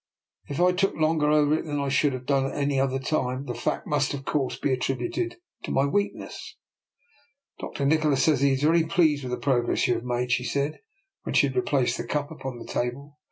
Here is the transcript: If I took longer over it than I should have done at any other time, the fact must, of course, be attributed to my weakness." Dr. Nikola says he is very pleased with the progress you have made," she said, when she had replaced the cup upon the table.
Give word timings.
If 0.47 0.59
I 0.59 0.71
took 0.71 0.95
longer 0.95 1.29
over 1.29 1.53
it 1.53 1.65
than 1.65 1.79
I 1.79 1.89
should 1.89 2.13
have 2.13 2.25
done 2.25 2.47
at 2.47 2.55
any 2.57 2.79
other 2.79 2.97
time, 2.97 3.45
the 3.45 3.53
fact 3.53 3.85
must, 3.85 4.15
of 4.15 4.25
course, 4.25 4.57
be 4.57 4.73
attributed 4.73 5.35
to 5.65 5.69
my 5.69 5.85
weakness." 5.85 6.57
Dr. 7.59 7.85
Nikola 7.85 8.17
says 8.17 8.41
he 8.41 8.53
is 8.53 8.63
very 8.63 8.83
pleased 8.83 9.23
with 9.23 9.31
the 9.31 9.37
progress 9.37 9.87
you 9.87 9.93
have 9.93 10.03
made," 10.03 10.31
she 10.31 10.43
said, 10.43 10.79
when 11.21 11.35
she 11.35 11.45
had 11.45 11.55
replaced 11.55 11.97
the 11.97 12.03
cup 12.07 12.31
upon 12.31 12.57
the 12.57 12.65
table. 12.65 13.19